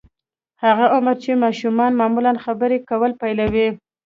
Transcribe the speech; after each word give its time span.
هغه 0.63 0.85
عمر 0.95 1.15
چې 1.23 1.41
ماشومان 1.43 1.91
معمولاً 1.99 2.33
خبرې 2.45 2.77
کول 2.89 3.11
پيلوي. 3.21 3.67